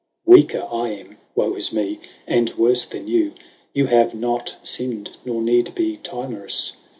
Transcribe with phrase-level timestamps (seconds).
[0.25, 3.33] Weaker 1 am, woe is mee, and worfe then you,
[3.71, 6.73] You have not finn'd, nor need be timorous.